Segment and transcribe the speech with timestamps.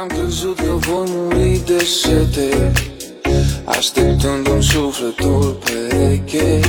[0.00, 2.72] Am crezut că voi muri de sete
[3.64, 6.60] Așteptându-mi sufletul pereche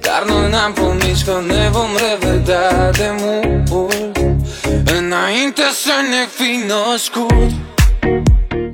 [0.00, 3.92] Dar noi n-am promis că ne vom revedea de mult
[4.98, 7.52] Înainte să ne fi născut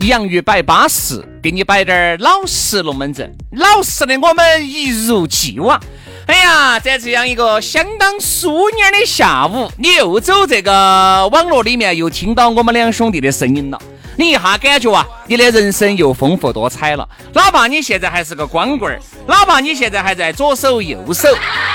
[0.00, 5.78] 洋芋摆巴适，给你摆点儿老实龙门阵，老实的我们一如既往。
[6.26, 13.80] 哎呀，在这样一个相当舒年的下午，你又走这个网络里面，又听到我们两兄弟的声音了，
[14.16, 17.08] 你一下感觉啊，你的人生又丰富多彩了。
[17.32, 21.28] 哪怕你现在还是个光棍儿，哪怕你现在还在左手右手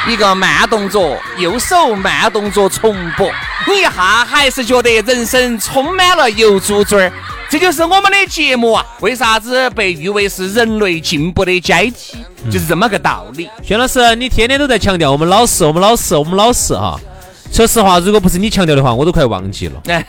[0.08, 3.32] 一个慢动作，右手慢动作重播，
[3.68, 7.12] 你一下还是觉得人生充满了油猪嘴儿。
[7.48, 12.18] 这就是我们的节目啊，为啥子被誉为是人类进步的阶梯？
[12.52, 13.50] 就是这么个道理。
[13.64, 17.00] 薛老师，你天天都在强调我们老实，我们老实，我们老实哈。
[17.52, 20.04] 说实话，如果不是你强调的话，我都快忘记了， 对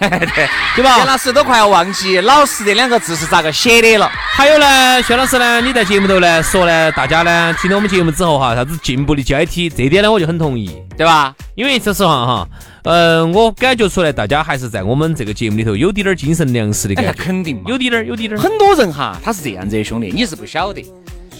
[0.74, 0.98] 对吧？
[0.98, 4.10] 薛老师都快要忘记“老师”这两个字是咋个写的了。
[4.12, 11.32] 还有呢，薛老师呢，你在节目头呢说呢，大家呢听到我们节目之后哈，啥子进步的阶梯，这点呢我就很同意，对吧？
[11.54, 12.48] 因为说实话哈。
[12.82, 18.40] 呃，我感觉出来，大家还是在我们这个节目里头有点点精神粮食的感觉， 肯定有点点，有点点。
[18.40, 20.80] 很多人哈，他是这样子的，兄弟，你是不晓得。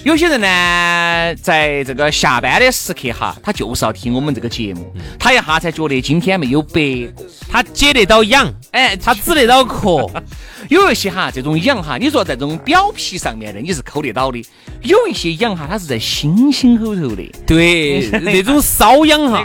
[0.07, 7.13] 有些人呢，在这个下班的时刻哈，他就是要听我们这个节目，他一下才觉得今天没有白，
[7.51, 10.09] 他解得到痒，哎，他止得到渴。
[10.69, 14.43] 有一些哈，这种痒哈，你说在这种表皮上面的，你是抠得到的；
[14.83, 17.23] 有一些痒哈，它是在心心后头的。
[17.47, 19.45] 对， 那种瘙痒哈，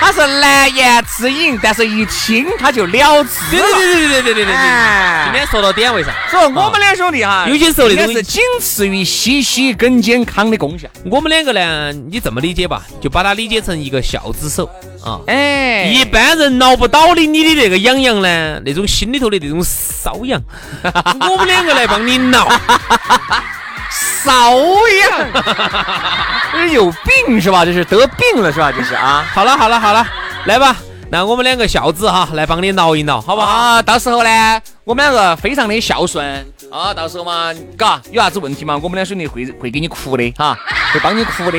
[0.00, 3.30] 它是难言之隐，但是一听它就了之。
[3.50, 5.24] 对对对对对对对对。
[5.24, 10.88] 今天说到点位上，所以我们两兄弟哈，有些时候那种是仅次于西西跟健康的功效。
[11.10, 14.68] 我们两个呢，你这么理解吧，就把它理解成一个孝子手
[15.04, 15.20] 啊。
[15.26, 20.40] 哎，一般人挠不到的你的那个痒痒呢，那种心里头的那种瘙痒，
[20.82, 22.48] 我们两个来帮你挠。
[24.24, 24.30] 瘙
[25.00, 25.28] 痒，
[26.52, 26.90] 这是有
[27.26, 27.64] 病是吧？
[27.64, 28.72] 这是得病了是吧？
[28.72, 29.24] 这是啊。
[29.32, 30.06] 好了好了好了，
[30.46, 30.74] 来吧，
[31.10, 33.46] 那我们两个孝子哈，来帮你挠一挠，好不好？
[33.46, 36.24] 啊，到时候呢，我们两个非常的孝顺
[36.72, 40.56] 啊，到时候嘛，嘎，有啥子问题嘛，我们两兄弟会会给你哭的哈，
[40.92, 41.58] 会帮你哭的。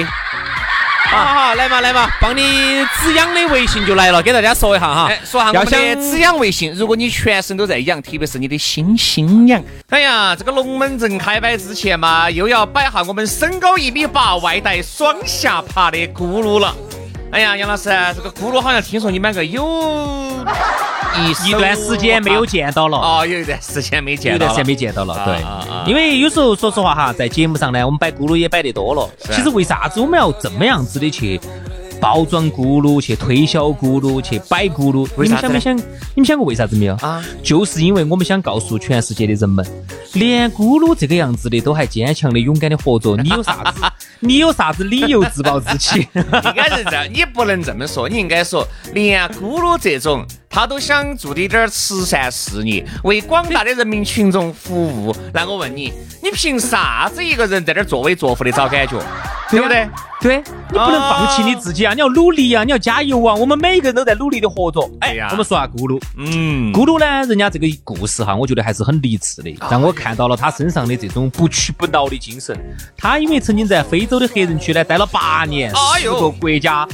[1.16, 5.10] 好好来嘛来嘛，帮你止痒的微信就来了，给大家说一下哈。
[5.24, 9.64] 说下我们的止痒微信，如果你全身都在痒，特别是你的心心痒。
[9.90, 16.76] 哎呀，这个龙门阵开摆之前嘛，又要摆下我们身高一米八、外带双下巴的咕噜了。
[17.32, 19.66] 哎呀，杨老师，这个咕噜好像听说你买个有。
[21.18, 29.10] 一一段时间没有见到了哦，有一段时间没见，有一段时间没见到了，对，因为有时候说实话哈，在节目上呢，我们摆咕噜也摆得多了。
[29.32, 31.40] 其实为啥子我们要这么样子的去
[32.02, 35.08] 包装咕噜，去推销咕噜，去摆咕噜？
[35.16, 35.78] 你们想没想？
[35.78, 37.24] 你们想过为啥子没有啊？
[37.42, 39.66] 就是因为我们想告诉全世界的人们，
[40.14, 43.82] 连咕噜这个样子的都还坚强的、勇敢的活着，你有啥子？
[44.20, 46.08] 你有啥子理由自暴自弃？
[46.14, 50.26] 应该是这样， 你不能这么说，你应该说连咕噜这种。
[50.48, 55.14] 他都想做的点儿慈善事业，为广大的人民群众服务。
[55.34, 55.92] 那我问你，
[56.24, 58.98] 你凭啥子一个人在这儿作威作福的找感觉？
[59.52, 59.86] 对不对？
[60.22, 61.94] 对，你不能放弃你自己啊！
[61.94, 62.64] 你要努力啊！
[62.64, 63.36] 你要加油啊！
[63.36, 64.90] 我们每一个人都在努力的活着。
[65.02, 66.02] 哎呀，我们说下咕噜。
[66.18, 72.58] 嗯，咕噜呢，人家这个故事哈，我觉得还是很励志的，让我看到了他身上的这种不屈不挠的精神。
[72.98, 76.88] 他因为曾经在非洲的黑人区呢待了八年，十个国家。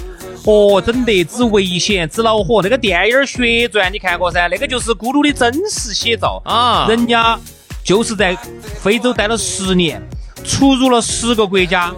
[0.43, 4.47] 哦，整得之危险之恼火，那个电影《血传》你看过噻？
[4.49, 6.87] 那个就是咕噜的真实写照啊！
[6.89, 7.39] 人家
[7.83, 8.35] 就是在
[8.81, 10.01] 非洲待了十年，
[10.43, 11.93] 出入了十个国家，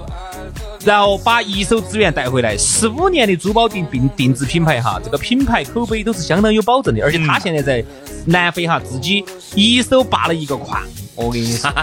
[0.86, 7.04] 然后把一手资源带回来，十五年的珠宝定定定制品牌哈，这个品牌口碑都是相当有保证的。
[7.04, 7.84] 而且他现在在
[8.26, 9.24] 南非哈，自己
[9.56, 10.82] 一手扒了一个矿，
[11.16, 11.72] 我跟你说。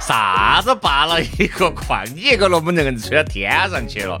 [0.00, 2.04] 啥子扒了一个矿？
[2.14, 4.20] 你一个龙门阵吹到天上去了？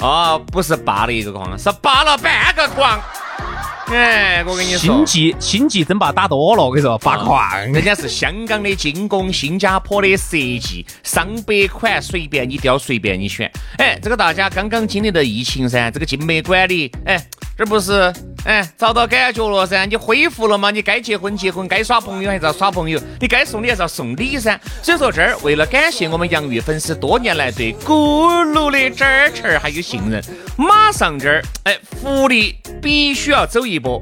[0.00, 3.00] 哦，不是扒了一个矿，是扒了半个矿。
[3.90, 13.50] 哎，我跟你说，星际星际争霸打多了，我跟你说，发矿，人家是香港的精工，新加坡的设计，上百款随便你挑，随便你选。
[13.78, 17.24] 哎，这个大家刚刚经历的疫情噻，这个进美管理，哎。
[17.58, 18.14] 这不是，
[18.44, 20.70] 哎，找到感觉了噻，你恢复了嘛？
[20.70, 24.56] 你该结婚结婚，该耍朋友还是要耍朋友，你该送礼还是要送礼噻。
[24.80, 30.22] 所以说这儿为了感谢我们洋芋粉丝多年来对咕噜的支持还有信任，
[30.56, 34.00] 马上这儿，哎，福利必须要走一波。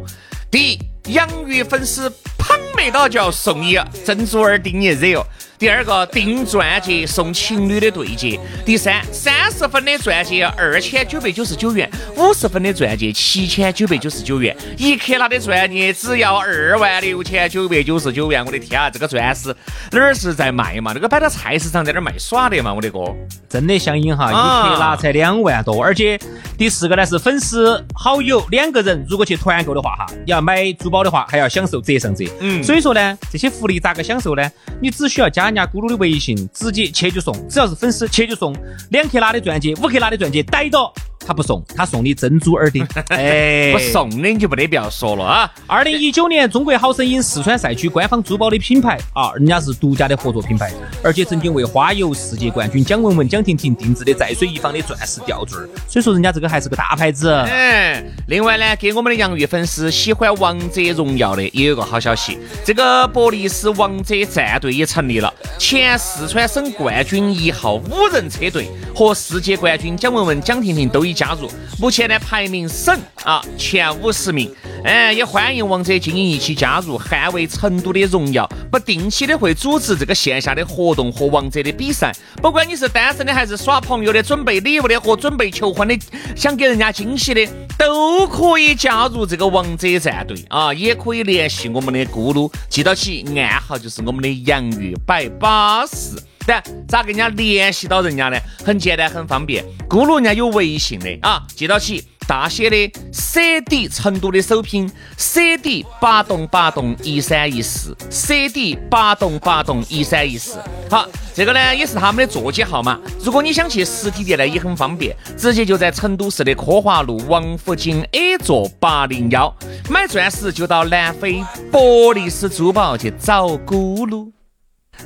[0.57, 2.09] 第一，洋芋粉丝
[2.39, 5.27] 捧没到就要送你珍珠耳钉一热哦。
[5.59, 18.43] 第二个订钻戒送情侣的对戒，第三三十分的钻戒二千九百九十九元，五十分的钻戒七千九百九十九元，一克拉的钻戒只要二万六千九百九十九元。
[18.43, 19.55] 我的天啊，这个钻石
[19.93, 20.95] 哪儿是在卖嘛？
[20.95, 22.73] 这个摆到菜市场在那儿卖耍的嘛？
[22.73, 23.15] 我的哥，
[23.49, 25.83] 真的相应哈，一克拉才两万多。
[25.83, 26.21] 而且
[26.59, 32.27] 第四个呢是粉丝好友两个人如果去团购的话哈，你要买珠宝的话还要享受折上折。
[32.41, 34.47] 嗯，所以说呢，这些福利咋个享受呢？
[34.83, 35.47] 你只需要加。
[35.47, 38.53] 人家咕噜的微信，直接去就送，只要是粉丝去就送
[38.91, 40.93] 两克拉的钻戒，五克拉的钻戒，逮到。
[41.27, 42.87] 他不送，他送你珍珠耳钉。
[43.11, 45.53] 哎，不送的你就没得必要说了啊！
[45.67, 50.73] 二零一九年中国好声音四川赛区官方珠宝的品牌啊，人家是独家的合作品牌，
[51.03, 57.31] 而且曾经为花游世界冠军蒋雯雯、蒋蒋婷婷定制的在水一方的钻石吊坠，所以说人家这个还是个大牌子。
[57.47, 71.17] 嗯，另外呢，给我们的洋芋粉丝喜欢王者荣耀的也有个好消息，这个博利斯王者战队也成立了，前四川省冠军一号五人车队和世界冠军蒋雯雯、蒋婷婷都已。
[71.17, 71.51] 加入，
[71.81, 72.95] 目前呢排名省
[73.25, 74.55] 啊前五十名，
[74.87, 78.49] 哎，也欢迎王者精英一起加入，捍卫成都的荣耀。
[78.71, 85.99] 不定期的会组织这个线下的活动和王者的比赛，不管你是单身的还是耍朋友的，准备礼物的和准备求婚的，
[86.37, 87.45] 想给人家惊喜的，
[87.77, 96.17] 都可以加入这个王者战队啊，也可以联系我们的咕噜，记到起暗号就是我们的洋芋摆巴士。
[96.47, 98.39] 但咋跟人家联系到人家呢？
[98.65, 99.65] 很简单，很方便。
[99.89, 110.59] 咕噜人家有微信的啊，记到起大写的 CD 成都的首拼 CD 八栋八栋一三一四 CD 八栋八栋一三一四。
[110.91, 112.99] 好，这个呢也是他们的座机号码。
[113.23, 119.55] 如果你想去实体店呢，也很方便，直接就在成都市的科华路王府井 A 座八零幺。
[119.89, 124.33] 买钻石就到南非博利斯珠宝去找咕噜。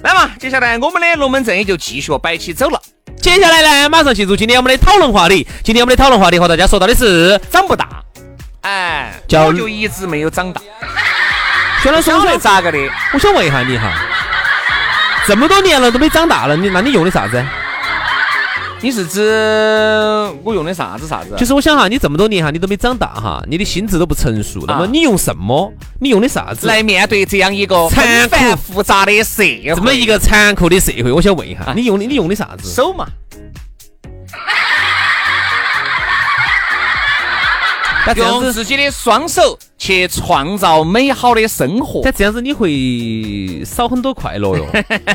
[0.02, 2.80] 来嘛，接下来我们的龙门阵也就继续摆起走了。
[3.20, 5.46] 接下来呢，马上进入今天我们的讨论话题。
[5.62, 7.86] 今天我们的讨论话题和大家说到的是长不大。
[8.62, 10.60] 哎，我就一直没有长大。
[11.82, 12.78] 薛老师，晓得咋个的？
[13.12, 13.92] 我想问一下你哈，
[15.26, 17.44] 这么多年了都没长大了，你那你用的啥子？
[18.82, 19.20] 你是指
[20.42, 21.34] 我用的啥子啥子？
[21.36, 24.64] 就是我想哈，你这么多年哈，你都没长大哈，你的心智都不成熟。
[24.66, 25.70] 那么你用什么？
[26.00, 29.74] 你用的啥子来面对这样一个残繁复杂的社会？
[29.74, 32.72] 这么一个残酷的社会，我想问一下，你用的你用的啥子？
[32.72, 33.06] 手嘛。
[38.16, 44.66] 用自己的双手去创造美好的生活，但这样子你会少很多快乐哟，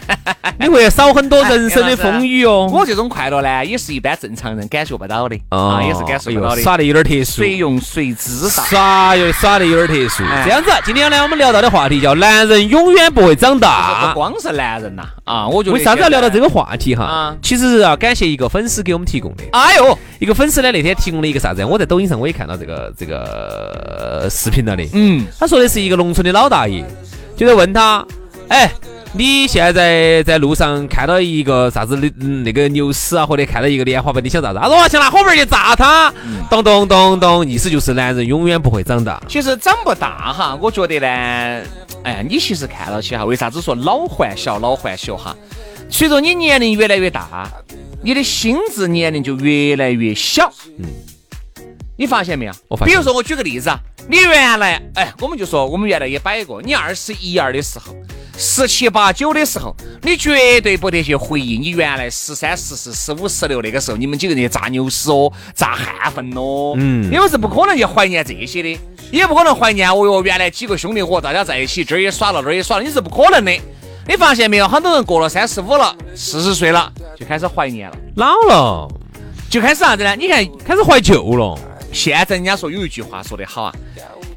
[0.59, 2.67] 你会少很多人生的风雨哦。
[2.73, 6.61] 我这种快乐呢，也是一般正常人感觉不到的啊，也是感受不到的。
[6.63, 8.63] 耍的有点特殊，随用随知道。
[8.63, 10.23] 耍有耍的有点特殊。
[10.43, 14.07] 这样子，今天呢，我们聊到的话题叫“男人永远不会长大”。
[14.09, 17.37] 不光是男人呐，啊，我觉得为啥子要聊到这个话题哈？
[17.39, 19.43] 其实要感谢一个粉丝给我们提供的。
[19.51, 21.63] 哎呦，一个粉丝呢那天提供了一个啥子？
[21.63, 24.87] 我在抖音上我也看到这个这个视频了的。
[24.93, 26.85] 嗯，他说的是一个农村的老大爷，
[27.35, 28.05] 就在问他，
[28.47, 28.71] 哎。
[29.17, 32.09] 你现在在路上看到一个啥子的
[32.43, 34.59] 那个牛屎啊，或者看到一个莲花瓣，你想咋子？
[34.59, 36.13] 他说我想拿火盆去炸它。
[36.49, 39.23] 咚咚咚咚，意思就是男人永远不会长大。
[39.25, 41.07] 其实长不大哈，我觉得呢，
[42.03, 45.33] 哎呀，你其实看到起哈，为啥子说老还小，老还小哈？
[45.89, 47.49] 随着你年龄越来越大，
[48.03, 50.51] 你的心智年龄就越来越小。
[50.77, 50.85] 嗯，
[51.95, 52.51] 你发现没有？
[52.67, 52.91] 我发现。
[52.91, 57.95] 比如说，我举个例子啊，你原来，哎，我们就说我们原来也摆过，你二十一二的时候。
[58.37, 68.77] 十七八九的时候，你绝对不得去回忆你原来十三、十四、十五、十六那个时候，你们几个人去炸牛屎哦，炸汗粪哦，嗯，你们是不可能去怀念这些的，
[69.09, 73.51] 也不可能怀念哦哟，原来几个兄弟伙大家在一起，这儿也耍了，那儿也耍了，你是不可能的。
[74.05, 74.67] 你发现没有？
[74.67, 78.87] 很多人过了三十五了、四十岁了，就开始怀念了，老了，
[79.49, 80.13] 就开始啥子呢？
[80.17, 81.57] 你看，开始怀旧了。
[81.95, 83.73] 现在人家说有一句话说得好啊，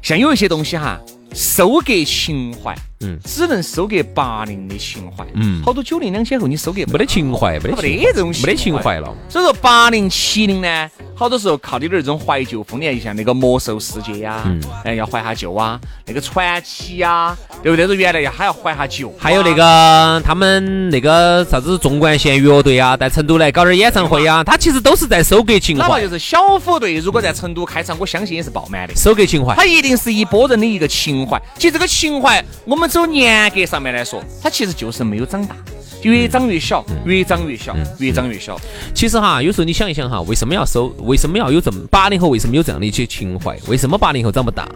[0.01, 0.97] 像有一些东西哈，
[1.35, 2.73] 收割情怀。
[3.01, 9.13] 嗯，只能收割八零的情怀，嗯，好多九零两千后你收割没得情怀，没得没得这种没得情怀了。
[9.29, 14.43] 所以说八零七零呢，好多时候靠的点儿这种怀旧风，你看像那个魔兽世界呀，
[14.83, 17.85] 哎要怀下旧啊，那个传奇呀，对不对？
[17.85, 25.83] 说原来要还要怀下旧，还有那个他们那个啥子纵贯线乐队啊，在成都来搞点演唱会啊，他其实都是在收割情怀。
[25.83, 29.55] 哪怕就是小虎队，如果在成都开场，我相信也是爆满的，收割情怀。
[29.55, 31.41] 他一定是一拨人的一个情怀。
[31.55, 35.55] 其实这个情怀，我们走严格上面来说，它其实就是没有长大，
[36.01, 38.59] 越长越小，越长越小，越长越小。
[38.93, 40.87] 其实哈，有时候你想一想哈，为什么要收？
[40.99, 42.27] 为什么要有这么八零后？
[42.29, 43.57] 为什么有这样的一些情怀？
[43.67, 44.67] 为什么八零后长不大？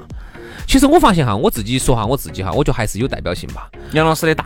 [0.67, 3.67] 其实我发现哈，我自己说哈，我自己哈，我觉得还是有代表性吧。
[3.91, 4.46] 杨老师的大，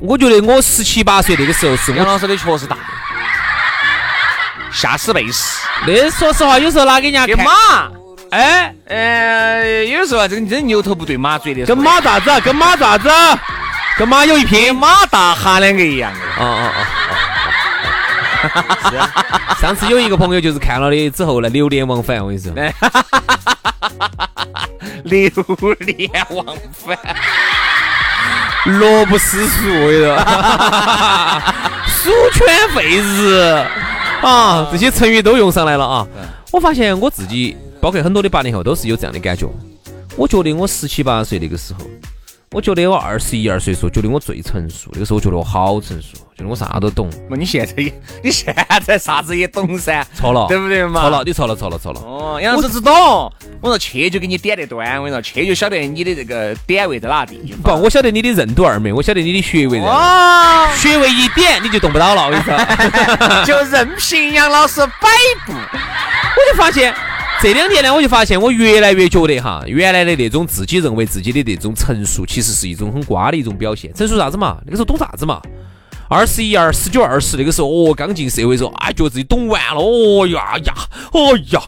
[0.00, 2.76] 我觉得我十七八岁那个时候是杨老师的确实大，
[4.70, 5.66] 吓死背死。
[5.86, 7.44] 那说实话，有时候拿给人家看
[10.24, 12.30] 啊，这个这牛头不对马嘴的，跟马咋子？
[12.40, 13.10] 跟马咋子？
[13.98, 16.18] 跟马有一拼，马大哈两个一样的。
[16.42, 16.80] 哦哦哦。
[18.90, 19.10] 是啊。
[19.60, 22.18] 上次有一个朋友就是看了的之后呢，流连忘返。
[22.20, 22.50] 我跟你说。
[25.04, 25.30] 流
[25.80, 26.98] 连忘返。
[28.64, 30.16] 乐不思蜀，我跟你说。
[31.86, 33.62] 鼠犬吠日
[34.22, 36.06] 啊，这些成语都用上来了啊。
[36.50, 37.54] 我发现我自己。
[37.80, 39.46] 包括很多的八零后都是有这样的感觉，
[40.16, 41.80] 我觉得我十七八岁那个时候，
[42.52, 47.10] 我觉得我二十一二岁时候，觉得我最成熟，那个时候我觉得我好成熟，觉得我啥都懂。
[47.28, 47.92] 那你现在也，
[48.22, 48.54] 你现
[48.84, 50.06] 在啥子也懂噻？
[50.14, 51.00] 错了，对不对嘛？
[51.00, 52.00] 错了，你错了，错了，错了。
[52.00, 52.94] 哦，杨老师只懂，
[53.60, 57.76] 我说去就给你点得端，我跟你说去就晓得你的这个点位在哪地方。
[57.76, 60.72] 不，我晓得你的任督二脉，我晓得你的穴位在哪。
[60.76, 62.54] 穴位一点你就动不到了，我跟你说。
[63.44, 65.08] 就任凭杨老师摆
[65.44, 66.94] 布，我就发现。
[67.44, 73.92] 这两年呢，我就发现我越来越觉得哈，原来的那种自己认为自己的那种成熟，其实是一种很瓜的一种表现。
[73.92, 74.56] 成熟啥子嘛？
[74.64, 75.42] 那个时候懂啥子嘛？
[76.08, 80.74] 二十一二、十九、二十，那个时候哦，刚进社会时候，哎，觉得自己懂完了，哦呀呀，
[81.12, 81.60] 哦呀。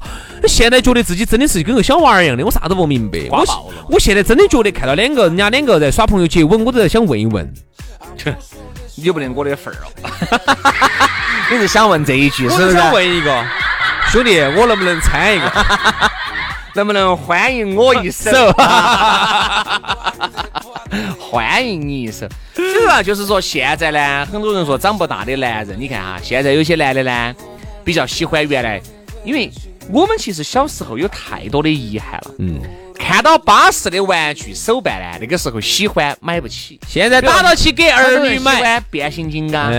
[0.49, 3.29] 现在觉得自己真的是跟个小娃儿一样的，我啥都不明白。
[3.31, 3.45] 我
[3.91, 7.53] 我现在真的觉得看到两个人家两个在耍朋友接吻，我都在想问一问，
[8.95, 10.41] 你有不得我的份儿了？
[11.53, 12.73] 你是想问这一句是不是？
[12.73, 13.45] 想问一个。
[14.11, 15.53] 兄弟，我能不能参一个？
[16.75, 18.31] 能不能欢迎我一首？
[21.19, 22.27] 欢迎你一手。
[22.55, 27.35] 其实啊，就是说现在呢，很多人说长不大的男人，你看哈，现在有些男的呢，
[27.85, 28.81] 比较喜欢原来，
[29.25, 29.51] 因为
[29.91, 32.31] 我们其实小时候有太多的遗憾了。
[32.39, 32.61] 嗯。
[33.17, 39.71] 看到巴适的玩具手办呢，那个时候喜欢买不起，现在打到起给儿女买变形金刚。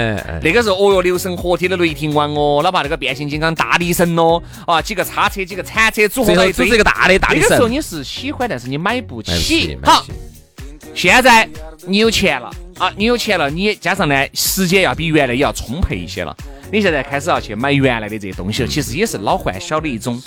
[0.42, 7.44] 那个时候，哦哟，六神合体的雷霆王哦，哪怕那个变形金刚大力神哦，啊，几个叉车、几个铲车组合在一起，一个大的大力神。
[7.44, 9.78] 那个时候你是喜欢，但是你买不起。
[9.84, 10.04] 好，
[10.96, 11.48] 现在
[11.86, 16.36] 你有钱了啊，你有钱了，你加上呢，时间要比原来也要充沛一些了。
[16.72, 20.20] 你现在开始要去买原来的这些东西了，其实也是老换小的一种。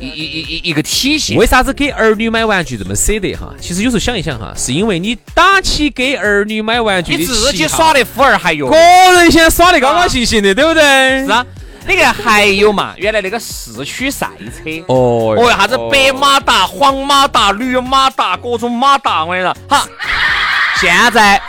[0.00, 3.52] 一一一一一个体系，为啥子给儿女买玩具这么舍得哈？
[3.60, 10.82] 其实有时候想一想哈，是因为你打起给儿女买玩具你自己耍的富儿还有，个人先耍的高高兴兴的，对不对？
[11.26, 11.44] 是啊，
[11.86, 19.86] 你看还有嘛，原来那个四驱赛车，哦哦，啥子白马达、黄马达、绿马达，各种马达，我跟你说，好，
[20.80, 21.40] 现在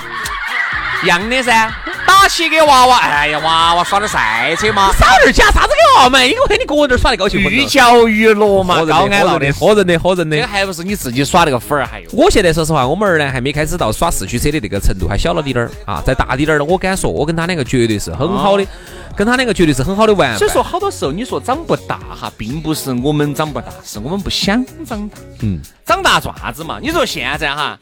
[1.04, 1.72] 一样的噻。
[2.10, 6.26] 打起给娃娃，哎呀，娃娃耍点赛车嘛，少点假啥子给娃娃买？
[6.26, 7.40] 因为你个人耍的高兴。
[7.40, 10.36] 寓教于乐嘛，高安乐的，喝人的，喝人的。
[10.36, 12.10] 这个还不是你自己耍那个粉儿，还有。
[12.12, 16.02] 我现在说实话，我们儿呢还没开始到耍四驱车的那个程度，还小了滴点儿啊。
[16.04, 18.66] 再大滴点儿的，我敢说，我跟他两个绝对是很好的，
[19.16, 20.36] 跟他两个绝对是很好的玩。
[20.36, 25.18] 所以说，好多时候你说长不大哈，并不是我们长不大，是我们不想长大。
[25.44, 26.80] 嗯，长大做啥子嘛？
[26.82, 27.78] 你说现在哈，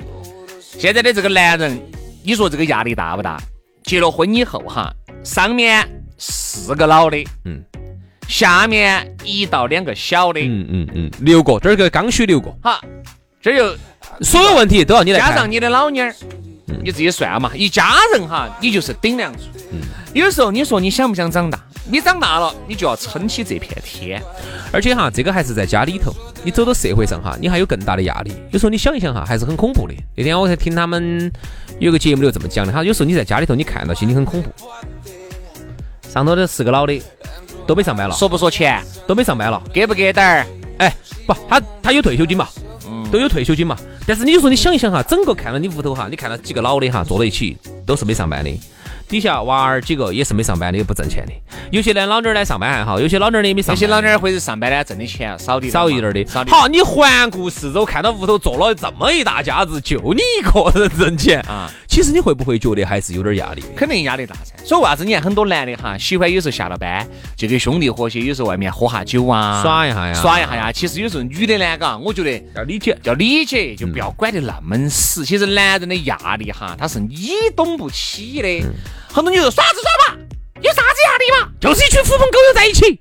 [0.77, 1.81] 现在的这个男人，
[2.23, 3.39] 你说这个压力大不大？
[3.87, 7.63] 结了婚以后哈，上面四个老的，嗯，
[8.27, 12.81] 下面一到两个小的，嗯嗯嗯，六个，这儿个刚需六个，好，
[13.41, 13.73] 这就
[14.19, 16.13] 所有问题都要你来加上你的老妞儿，
[16.83, 19.39] 你自己算嘛，一家人哈，你就是顶梁柱。
[19.71, 19.79] 嗯，
[20.13, 21.57] 有时候你说你想不想长大？
[21.89, 24.21] 你长大了，你就要撑起这片天。
[24.71, 26.13] 而且哈，这个还是在家里头，
[26.43, 28.33] 你走到社会上哈，你还有更大的压力。
[28.51, 29.93] 有时候你想一想哈，还是很恐怖的。
[30.15, 31.31] 那天我才听他们。
[31.79, 34.49] 有个节目里头这么讲的，他有时候你在家里头，你看到心里很恐怖。
[36.11, 36.99] 上头的四个老的
[37.67, 40.47] 都没上班了，说不说钱都没上班了，给不给点儿？
[40.79, 40.95] 哎，
[41.27, 42.47] 不，他他有退休金嘛，
[43.11, 43.77] 都有退休金嘛。
[44.07, 48.49] 但是你就说你想一想哈，整个看到你屋头哈，你看到几个老的哈坐在一起，都是没上班的。
[49.07, 51.31] 底下娃儿几个也是没上班的，也不挣钱的。
[51.71, 53.75] 有些呢老娘儿呢上班还好，有些老娘儿呢也没上班。
[53.75, 56.25] 有些老娘儿或者上班呢挣的钱少的少一点的。
[56.47, 61.71] 好，你环顾四周，看到屋头坐了这么一大家子，就你一个人挣钱啊。
[61.87, 63.63] 其实你会不会觉得还是有点压力？
[63.75, 64.53] 肯定压力大噻。
[64.63, 70.71] 所以为啥子你看很多男的哈，喜欢有时候下了班就跟兄弟伙些，有时候外面喝下酒啊，耍一下呀，耍一下呀。
[70.71, 75.25] 其实有时候女的呢，嘎，我觉得要理解，要理解，就不要管得那么死。
[75.25, 78.67] 其实男人的压力哈，他是你懂不起的。
[79.11, 80.19] 很多女人耍子耍嘛，
[80.61, 81.51] 有啥子压力嘛？
[81.59, 82.99] 就是一群狐朋狗友在一起，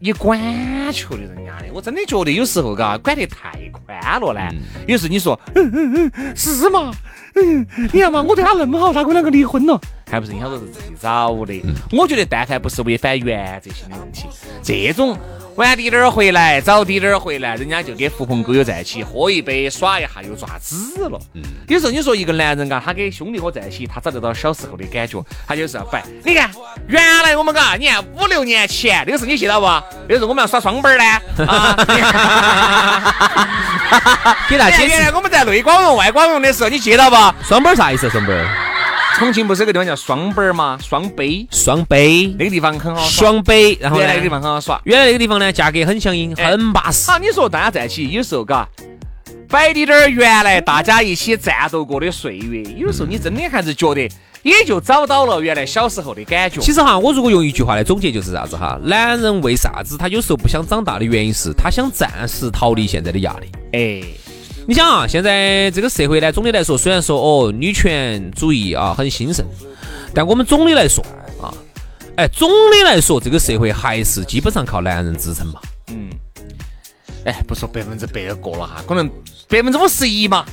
[0.00, 1.72] 你管球的人家的。
[1.72, 4.40] 我真的觉得有时候嘎，管得太宽了呢。
[4.86, 6.92] 有时你说，嗯嗯嗯，是嘛？
[7.34, 11.62] 嗯，你看嘛，我对他那么好，他跟两个离婚了，还不是你晓得是自己找的？
[11.92, 14.26] 我觉得，但凡不是违反原则性的问题，
[14.62, 15.16] 这种
[15.56, 21.20] 晚滴点儿回来，早滴点儿回来，人家就跟狐朋狗友在一起喝一杯，耍一下，又爪子了。
[21.34, 26.02] 嗯，有时候你说一个男人嘎，他跟兄弟伙在一起，他找得到小时候的感觉，他就是要摆。
[26.24, 26.50] 你看，
[26.88, 29.66] 原来我们嘎，你看五六年前那个时候你记得不？
[30.08, 31.04] 那时候我们要耍双板儿呢。
[31.46, 31.76] 啊，
[34.48, 37.16] 给大家原来我们在内广容、外广容的时候，你记得不？
[37.42, 38.08] 双班啥意思？
[38.08, 38.46] 双班？
[39.18, 40.78] 重庆不是有个地方叫双班吗？
[40.82, 43.28] 双杯，双杯，那个地方很好耍。
[43.28, 44.80] 双杯，然后原来那个地方很好耍。
[44.84, 47.10] 原来那个地方呢，价格很相应，很巴适。
[47.10, 48.66] 好，你说大家在一起，有时候嘎，
[49.48, 54.08] 摆滴点儿原来大家一起战斗过的岁月，有时候你真的还是觉得，
[54.42, 56.58] 也就找到了原来小时候的感觉。
[56.60, 58.80] 其实哈，我如果用一句话来总结，就是啥子哈？
[58.82, 63.52] 男人为啥子他有时候不想长大的原因是他想暂时逃离现在的压力。
[63.74, 64.31] 哎。
[64.66, 69.44] 你想啊，现在这个社会呢，总的来说，虽然说哦，女权主义啊很兴盛，
[70.14, 71.04] 但我们总的来说
[71.42, 71.52] 啊，
[72.16, 75.60] 哎，总的来说，这个社会还是基本上靠男人支撑嘛。
[75.88, 76.10] 嗯。
[77.24, 79.08] 哎，不说百分之百的过了哈，可能
[79.48, 80.44] 百分之五十一嘛。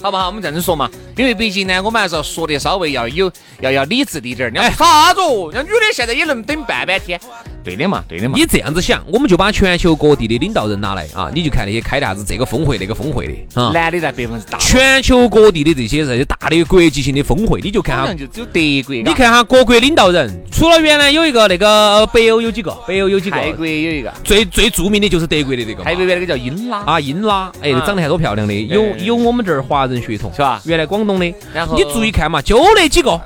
[0.00, 0.26] 好不好？
[0.26, 3.30] 我们这样子说嘛，因为毕竟呢，我们还是要说的稍微要有，
[3.60, 4.60] 要要理智一点儿。
[4.60, 5.20] 哎，啥子？
[5.52, 7.20] 那女的现在也能等半半天？
[7.68, 8.34] 对的嘛，对的嘛。
[8.36, 14.58] 你这样子想，我们就把全球各地的领导人拿来啊，你就看那些开啥子这个峰会那个峰会的啊，男的在百分之大。
[14.58, 18.94] 全球各地的这些这些大的国际性的峰会，你就看哈，就只有德国。
[18.94, 25.84] 你看哈，各国领导人，除了原来有一个那个北欧有几个，北欧有几个，泰国有一个，最最著名的就是德国的这个。
[25.84, 30.60] 泰国原来那个叫英拉啊，英拉，哎，长得还多漂亮的，有有我们这儿华人血统是吧？
[30.64, 33.20] 原来广东的，然后你注意看嘛，就那几个，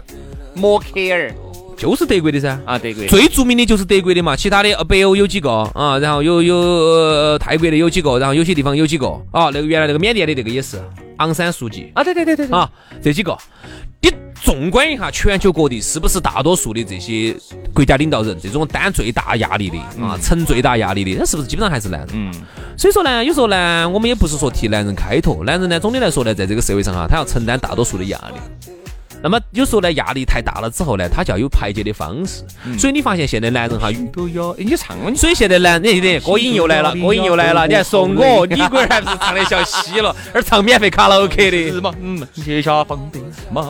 [0.55, 1.33] 默克尔
[1.83, 10.81] 就是德国的噻，啊，德国最著名的就是德国的嘛，其他的北欧有几个啊，然后有有泰国的有几个，然后有些地方有几个啊，那个原来那个缅甸的那个也是
[11.17, 11.91] 昂山素季。
[11.93, 12.71] 啊，对对对对啊，
[13.03, 13.37] 这几个，
[14.01, 17.35] 你纵观一下全球各地，是不是大多数的这些
[17.75, 22.11] 国家领导人，这种担最大压力的啊，承最大压力的，那是不是基本上还是男人？
[22.13, 22.33] 嗯，
[22.79, 28.73] 所以说呢，有时候呢，我们也不是说替男人开脱，男人呢，总的来说呢，在这个社会上哈，他要承担大多数的压力。
[29.23, 32.43] 那么有时候呢，压力太大了之后呢，他就要有排解的方式。
[32.79, 37.67] 所以你发现现在男人哈，都有你唱，所以现在男人，你歌音又来了，歌音又来了。
[37.67, 41.71] 你还说我，你龟儿还不是唱的像稀了，而唱免费卡拉 OK 的。
[41.71, 41.93] 是嘛？
[42.01, 43.21] 嗯，接下放的。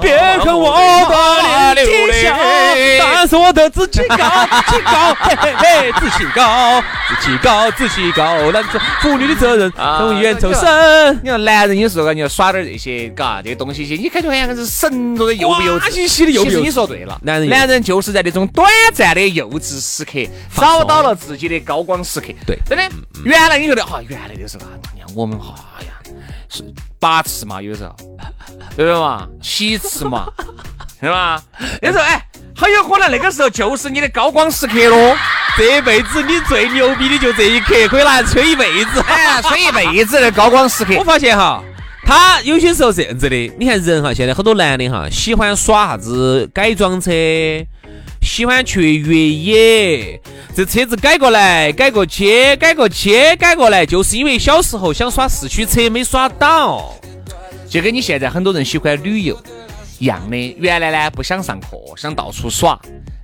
[0.01, 0.73] 别看我
[1.75, 2.37] 的年纪小，
[3.01, 4.17] 但是我的自己高，
[4.67, 8.51] 自己高，嘿嘿嘿，自己高，自己高，自己高。
[8.53, 11.21] 男子妇女的责任从源头生。
[11.23, 15.42] 你说男人有时候你要耍点这些，嘎，这些东西些，你感觉好像是神着的。
[15.43, 15.91] 幼不幼稚？
[15.91, 16.27] 其实
[16.61, 20.13] 你说对了，男人男人就是在那种短暂的幼稚时刻
[20.57, 22.29] 找到了自己的高光时刻。
[22.47, 22.85] 对，真的。
[23.25, 25.93] 原来你觉得哈，原来的时候，你看我们哈呀，
[26.49, 26.65] 是
[26.99, 27.95] 八次嘛，有时候，
[28.77, 29.27] 对不对嘛？
[29.43, 30.27] 七次嘛，
[31.01, 31.43] 对吧？
[31.81, 32.25] 那时候哎，
[32.57, 35.17] 很有可能那个时候就是你的高光时刻喽。
[35.59, 40.95] 这辈子你最牛逼的就这一刻，可以拿来吹一辈子，哎，吹一辈子的高光时刻。
[40.97, 41.63] 我发现哈。
[42.05, 47.11] 他有些时候这样子的，你看人哈，现在很多男的哈，喜欢耍啥子改装车，
[48.21, 50.21] 喜欢去越野，
[50.55, 56.95] 这车子改过来，改过去，改过去，改过来，就是因为小时候想耍四驱车没耍到，
[57.69, 59.41] 就跟你现在很多人喜欢旅游
[59.99, 62.79] 一样的，原来呢不想上课，想到处耍。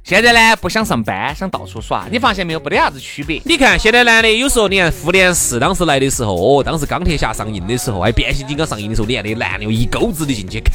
[0.09, 2.61] 现在呢，不想上班，想到处耍，你发现没有？
[2.61, 3.43] 没得啥子区别。
[3.45, 10.73] 你看，现在男的有时候，你看复联四当时来的时候，哦，当时钢铁侠上映的时候，还变形金刚上映的时候，你看那男的一钩子的进去看。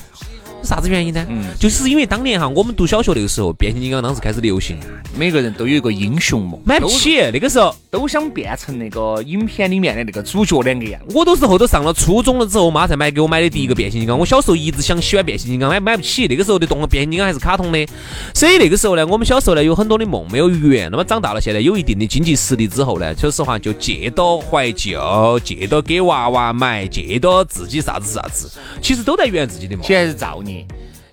[0.63, 1.26] 啥子原因呢？
[1.30, 4.78] 嗯，就是因为当年哈，我们读小学那个时候，变形金刚当时开始流行，
[5.17, 7.19] 每个人都有一个英雄梦，买不起。
[7.32, 10.99] 那个时候都想变成那个影片里面的那个主角两个样。
[11.13, 14.17] 我都是后头上了初中了之后，我妈才买给我买的第一个变形金刚。
[14.17, 16.26] 我小时候一直想喜欢变形金刚，买买不起。
[16.28, 17.86] 那个时候的动画变形金刚还是卡通的，
[18.34, 20.89] 所以那个时候呢，我们小时候呢有很多的梦没有圆。
[20.91, 28.49] 那么长大了，现在有一定的经济实力之后呢，说实话就借到怀旧，借到给娃娃买，借到自己啥子啥子，
[28.82, 29.86] 其实都在圆自己的梦。
[29.86, 30.53] 现在是造孽。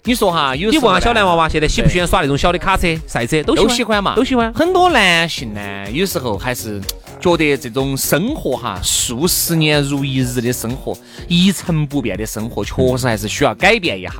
[0.04, 3.42] 你说哈，有你问下小男娃娃，现在喜不喜欢耍那种小的卡车、赛车？
[3.42, 4.52] 都喜欢嘛，都喜欢。
[4.54, 6.80] 很多男性呢，有时候还是
[7.20, 10.96] 觉得这种生活哈，数十年如一日的生活，
[11.28, 14.12] 一成不变的生活，确实还是需要改变一下。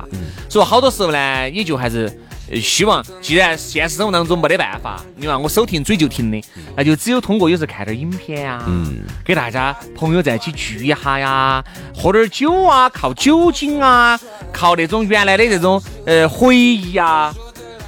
[0.47, 2.11] 所以好多时候呢，也就还是。
[2.59, 6.43] 希望，既然现实生活当中没得办法，你看我手停嘴就停的，
[6.75, 11.63] 那就只有通过有时候看点影片啊，嗯，给大家朋友在一起聚一下呀，
[11.95, 14.19] 喝点酒啊，靠酒精啊，
[14.51, 17.33] 靠那种原来的这种呃回忆啊，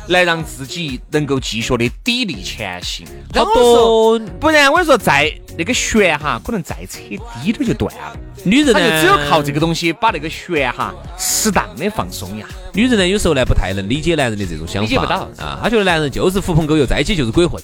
[0.07, 3.05] 来让自己能够继续的砥砺前行。
[3.33, 6.99] 好多，不然我跟你说，再那个弦哈，可能再扯
[7.41, 8.17] 低点就断了。
[8.43, 12.45] 女人呢，就只有靠这个东西把那个弦哈适当的放松呀。
[12.73, 15.59] 女人呢，有时候呢不太能理解男人的这种想法，理解不到啊。
[15.63, 17.61] 她觉得男人就是狐朋狗友，在一起就是鬼混，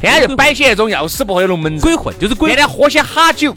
[0.00, 2.50] 天天就摆些那种要死不活的龙门鬼混，就是鬼。
[2.50, 3.52] 天天喝些哈酒，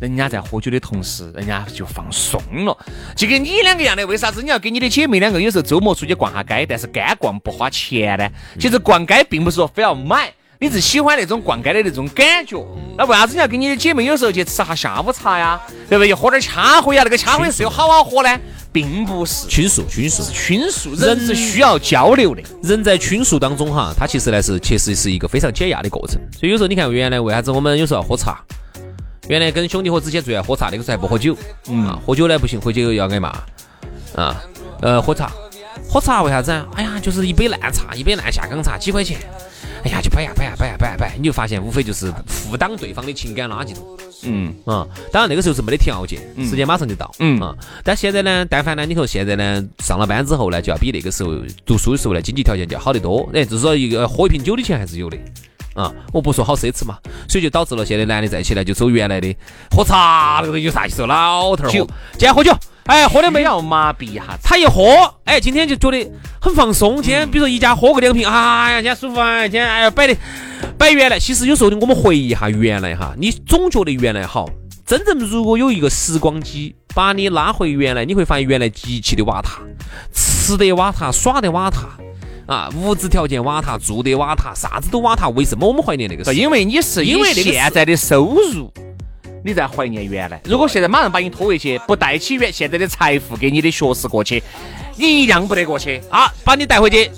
[0.00, 2.76] 人家在喝酒的同时，人家就放松了，
[3.16, 4.06] 就跟你两个一样的。
[4.06, 8.28] 为啥子你要跟你的姐妹两个有时候周末出去逛下街，但是干逛不花钱呢？
[8.58, 10.32] 其实逛街并不是说非要买。
[10.60, 12.64] 你是喜欢那种逛街的那种感觉，
[12.96, 15.60] 那为啥子你要跟你的姐妹有时候去吃下下午茶呀？
[15.88, 16.14] 对不对？
[16.14, 17.02] 喝点掐灰呀？
[17.02, 18.40] 那个掐灰是有好好喝呢，
[18.72, 20.94] 并不是倾诉，倾诉，倾诉。
[20.94, 26.18] 人是需要交流的，人在倾诉当中哈，它其实呢是其实是一个非常解压的过程。
[26.32, 28.40] 所以有时候你看，原来为啥子我们有时候要喝茶？
[29.28, 31.36] 原来跟兄弟伙之间最爱喝茶，那个时候还不喝酒。
[31.68, 33.28] 嗯，喝酒呢不行，喝酒要挨骂。
[34.14, 34.42] 啊，
[34.80, 35.32] 呃，喝茶，
[35.88, 36.52] 喝茶为啥子？
[36.74, 39.18] 哎呀，就是一杯烂茶，一杯烂下岗茶，几块钱。
[39.84, 43.84] 哎呀，就摆呀摆呀摆呀摆呀摆，你就发现无非就是负担对方的情感垃圾桶。
[44.26, 47.10] 嗯啊，当然那个时候是没得条件，时间马上就到。
[47.18, 51.34] 嗯啊，但现在呢，但凡呢，你说现在呢，上了班之后呢，就要比那个时候
[51.66, 53.28] 读书的时候呢，经济条件就要好得多。
[53.34, 55.18] 哎，至少一个喝一瓶酒的钱还是有的。
[55.74, 59.36] 啊，我不说好奢侈嘛，所以就导致了现在男的在一起呢，就走原来的
[59.70, 61.04] 喝茶那个有啥意思？
[61.06, 62.52] 老头儿喝，今天喝酒。
[62.84, 64.84] 哎，喝的没要麻痹一下，他一喝，
[65.24, 66.06] 哎，今天就觉得
[66.38, 66.96] 很放松。
[66.96, 69.40] 今天比如说一家喝个两瓶，哎呀，今天舒服啊！
[69.48, 70.14] 今天哎呀摆的
[70.76, 74.46] 摆原来，其实有时候我们回忆一下原来哈，你总觉得原来好。
[74.84, 79.62] 真正如果有一个时光机把你拉回原来，你会发现原来极其的瓦塔，
[80.12, 81.88] 吃的瓦塔，耍的瓦塔，
[82.46, 85.28] 啊，物质条件瓦塔，住的瓦塔，啥子都瓦塔。
[85.30, 86.34] 为什么我们怀念那个时候？
[86.34, 88.72] 因为你是因为现在的收入。
[89.46, 90.40] 你在怀念原来？
[90.44, 94.42] 如果现在马上把你拖回去，不带起原现在的财富给你的学识过去，
[94.96, 96.32] 你一样不得过去啊！
[96.42, 97.10] 把你带回去，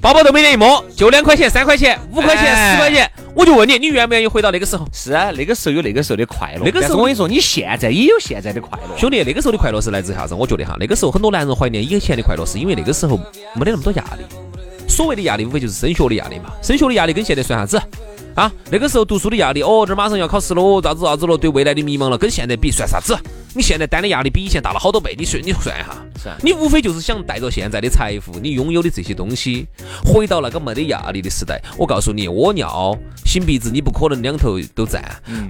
[0.00, 4.88] 包包都没得一摸，就两块钱、三块钱、五块钱、十块钱，我就问你，你愿不愿意回到那个时候？
[4.90, 6.62] 是啊，那个时候有那个时候的快乐。
[6.64, 9.22] 那个时候我跟你说，你现在也有现在的快乐，兄弟。
[9.22, 10.34] 那个时候的快乐是来自啥子？
[10.34, 13.18] 我觉得哈，那个时候很多男人怀念以前的快乐，是因为那个时候
[13.54, 14.24] 没得那么多压力。
[14.88, 16.52] 所谓的压力，无非就是升学的压力嘛。
[16.62, 17.80] 升学的压力跟现在算啥子？
[18.34, 23.16] 啊，那个时候读书的压力，哦，这马上要考试了，咋子咋子了，对未来的迷茫了，跟现在比算啥子？
[23.54, 29.66] 你现在担的压力比以前大了好多倍，你算你算一下，你无非就是想带着现在的财富，你拥有的这些东西，
[30.04, 31.58] 回到那个没得压力的时代。
[31.78, 32.94] 我告诉你，屙尿、
[33.24, 35.02] 擤鼻子，你不可能两头都占，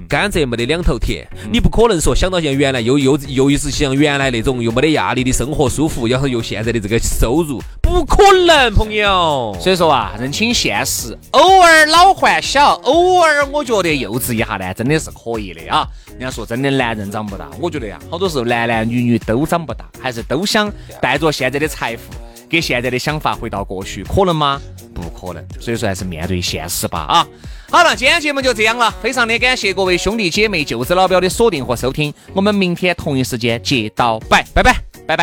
[0.07, 9.55] 甘蔗没得两头甜，你不可能说想到像原来又又又一是像原来那种又没得压力的生活舒服，然后又现在的这个收入，不可能，朋友。
[9.61, 15.87] 所以说啊，认清现实，偶尔老还小，偶尔我觉得幼稚一下呢，真的是可以的啊。
[16.09, 17.97] 人家说真的，男人长不大，我觉得呀。
[18.11, 20.69] 好多时候，男男女女都长不大，还是都想
[21.01, 22.03] 带着现在的财富，
[22.49, 24.61] 给现在的想法回到过去，可能吗？
[24.93, 25.43] 不可能。
[25.59, 27.25] 所以说，还是面对现实吧啊！
[27.69, 35.15] 好了，今天节目就这样了，非常的感谢各位兄弟姐妹、舅子老表的锁定和收听，我们明天同一时间接到拜，拜拜，拜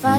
[0.00, 0.18] 拜。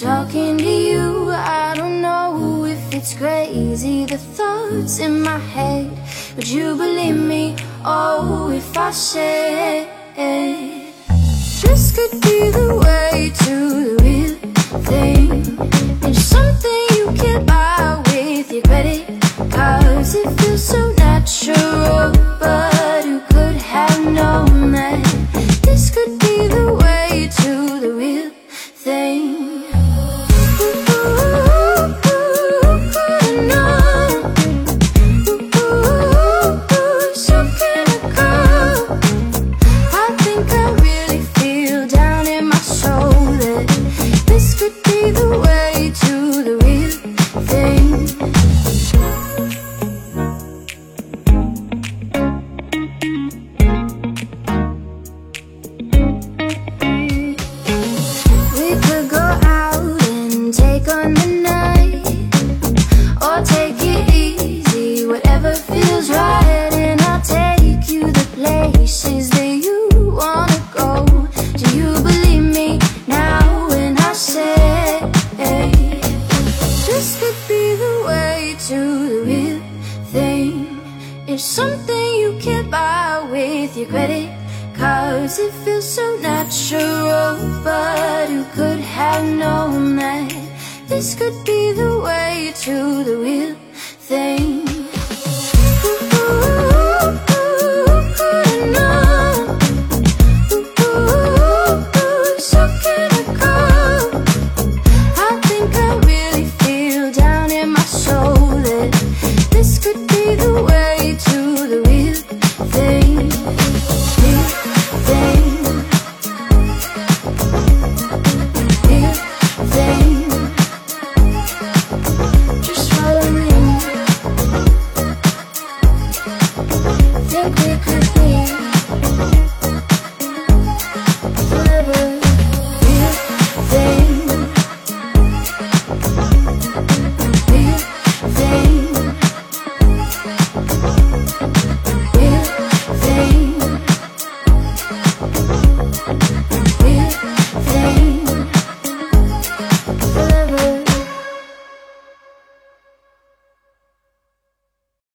[0.00, 1.30] talking to you.
[1.30, 5.90] I don't know if it's crazy, the thoughts in my head.
[6.36, 7.56] Would you believe me?
[7.84, 9.88] Oh, if I said
[11.62, 13.69] this could be the way to